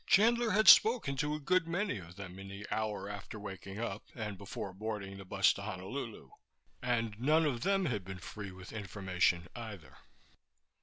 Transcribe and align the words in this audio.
Chandler 0.07 0.49
had 0.49 0.67
spoken 0.67 1.15
to 1.17 1.35
a 1.35 1.39
good 1.39 1.67
many 1.67 1.99
of 1.99 2.15
them 2.15 2.39
in 2.39 2.47
the 2.47 2.65
hour 2.71 3.07
after 3.07 3.39
waking 3.39 3.77
up 3.77 4.01
and 4.15 4.35
before 4.35 4.73
boarding 4.73 5.17
the 5.17 5.25
bus 5.25 5.53
to 5.53 5.61
Honolulu, 5.61 6.31
and 6.81 7.19
none 7.19 7.45
of 7.45 7.61
them 7.61 7.85
had 7.85 8.03
been 8.03 8.17
free 8.17 8.51
with 8.51 8.73
information 8.73 9.45
either. 9.55 9.97